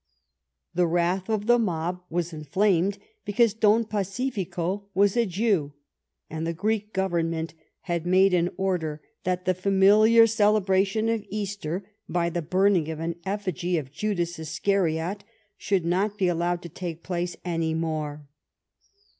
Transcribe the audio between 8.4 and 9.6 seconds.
order that the